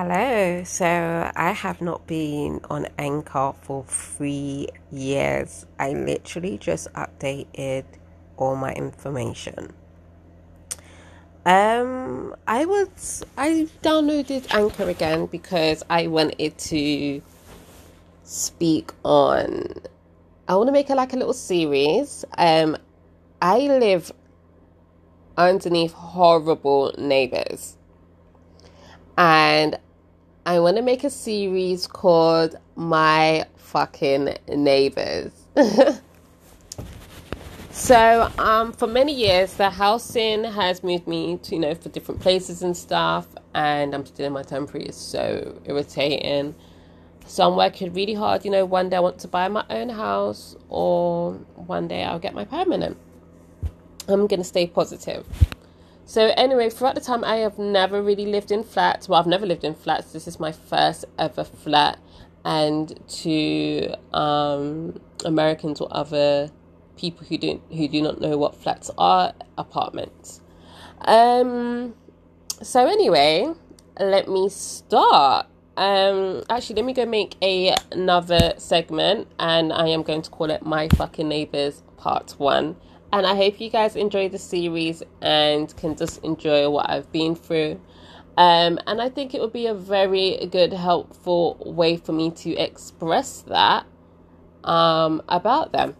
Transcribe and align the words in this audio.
Hello. 0.00 0.62
So 0.62 0.86
I 1.34 1.50
have 1.50 1.80
not 1.80 2.06
been 2.06 2.60
on 2.70 2.86
Anchor 2.98 3.52
for 3.62 3.82
three 3.82 4.68
years. 4.92 5.66
I 5.76 5.90
literally 5.90 6.56
just 6.56 6.86
updated 6.92 7.82
all 8.36 8.54
my 8.54 8.72
information. 8.74 9.72
Um, 11.44 12.32
I 12.46 12.64
was 12.64 13.24
I 13.36 13.66
downloaded 13.82 14.46
Anchor 14.54 14.88
again 14.88 15.26
because 15.26 15.82
I 15.90 16.06
wanted 16.06 16.56
to 16.56 17.20
speak 18.22 18.92
on. 19.04 19.82
I 20.46 20.54
want 20.54 20.68
to 20.68 20.72
make 20.72 20.90
it 20.90 20.94
like 20.94 21.12
a 21.12 21.16
little 21.16 21.32
series. 21.32 22.24
Um, 22.38 22.76
I 23.42 23.58
live 23.58 24.12
underneath 25.36 25.92
horrible 25.92 26.94
neighbors 26.96 27.76
and 29.18 29.76
I 30.48 30.60
want 30.60 30.78
to 30.78 30.82
make 30.82 31.04
a 31.04 31.10
series 31.10 31.86
called 31.86 32.56
My 32.74 33.44
Fucking 33.56 34.34
Neighbors. 34.48 35.30
so, 37.70 38.32
um, 38.38 38.72
for 38.72 38.86
many 38.86 39.12
years, 39.12 39.52
the 39.52 39.68
housing 39.68 40.44
has 40.44 40.82
moved 40.82 41.06
me 41.06 41.36
to, 41.42 41.54
you 41.54 41.60
know, 41.60 41.74
for 41.74 41.90
different 41.90 42.22
places 42.22 42.62
and 42.62 42.74
stuff, 42.74 43.26
and 43.52 43.94
I'm 43.94 44.06
still 44.06 44.24
in 44.24 44.32
my 44.32 44.42
temporary 44.42 44.86
is 44.86 44.96
so 44.96 45.60
irritating. 45.66 46.54
So, 47.26 47.46
I'm 47.46 47.54
working 47.54 47.92
really 47.92 48.14
hard, 48.14 48.46
you 48.46 48.50
know, 48.50 48.64
one 48.64 48.88
day 48.88 48.96
I 48.96 49.00
want 49.00 49.18
to 49.18 49.28
buy 49.28 49.48
my 49.48 49.66
own 49.68 49.90
house, 49.90 50.56
or 50.70 51.34
one 51.56 51.88
day 51.88 52.04
I'll 52.04 52.18
get 52.18 52.32
my 52.32 52.46
permanent. 52.46 52.96
I'm 54.08 54.26
going 54.26 54.40
to 54.40 54.44
stay 54.44 54.66
positive. 54.66 55.26
So 56.08 56.32
anyway, 56.38 56.70
throughout 56.70 56.94
the 56.94 57.02
time 57.02 57.22
I 57.22 57.36
have 57.36 57.58
never 57.58 58.02
really 58.02 58.24
lived 58.24 58.50
in 58.50 58.64
flats. 58.64 59.10
Well, 59.10 59.20
I've 59.20 59.26
never 59.26 59.44
lived 59.44 59.62
in 59.62 59.74
flats. 59.74 60.10
This 60.10 60.26
is 60.26 60.40
my 60.40 60.52
first 60.52 61.04
ever 61.18 61.44
flat, 61.44 61.98
and 62.46 62.98
to 63.20 63.94
um, 64.14 64.98
Americans 65.26 65.82
or 65.82 65.88
other 65.90 66.50
people 66.96 67.26
who 67.26 67.36
don't 67.36 67.60
who 67.70 67.88
do 67.88 68.00
not 68.00 68.22
know 68.22 68.38
what 68.38 68.56
flats 68.56 68.90
are, 68.96 69.34
apartments. 69.58 70.40
Um. 71.02 71.94
So 72.62 72.86
anyway, 72.86 73.52
let 74.00 74.28
me 74.28 74.48
start. 74.48 75.46
Um, 75.76 76.42
actually, 76.48 76.76
let 76.76 76.86
me 76.86 76.94
go 76.94 77.04
make 77.04 77.36
a, 77.42 77.76
another 77.92 78.54
segment, 78.56 79.28
and 79.38 79.74
I 79.74 79.88
am 79.88 80.02
going 80.02 80.22
to 80.22 80.30
call 80.30 80.48
it 80.50 80.64
"My 80.64 80.88
Fucking 80.88 81.28
Neighbors 81.28 81.82
Part 81.98 82.34
One." 82.38 82.76
And 83.12 83.26
I 83.26 83.34
hope 83.34 83.60
you 83.60 83.70
guys 83.70 83.96
enjoy 83.96 84.28
the 84.28 84.38
series 84.38 85.02
and 85.22 85.74
can 85.76 85.96
just 85.96 86.22
enjoy 86.24 86.68
what 86.68 86.90
I've 86.90 87.10
been 87.10 87.34
through. 87.34 87.80
Um, 88.36 88.78
and 88.86 89.00
I 89.00 89.08
think 89.08 89.34
it 89.34 89.40
would 89.40 89.52
be 89.52 89.66
a 89.66 89.74
very 89.74 90.46
good, 90.46 90.72
helpful 90.72 91.56
way 91.64 91.96
for 91.96 92.12
me 92.12 92.30
to 92.32 92.54
express 92.56 93.40
that 93.42 93.86
um, 94.62 95.22
about 95.28 95.72
them. 95.72 95.96